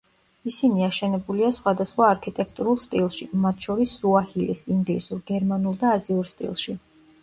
ისინი 0.51 0.85
აშენებულია 0.85 1.51
სხვადასხვა 1.57 2.07
არქიტექტურულ 2.15 2.81
სტილში, 2.87 3.31
მათ 3.45 3.63
შორის 3.69 3.95
სუაჰილის, 4.01 4.67
ინგლისურ, 4.77 5.25
გერმანულ 5.33 5.83
და 5.87 5.97
აზიურ 6.01 6.37
სტილში. 6.39 6.81